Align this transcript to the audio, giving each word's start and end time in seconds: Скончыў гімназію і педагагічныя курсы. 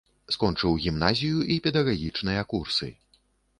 Скончыў 0.35 0.73
гімназію 0.85 1.45
і 1.55 1.59
педагагічныя 1.67 2.49
курсы. 2.57 2.93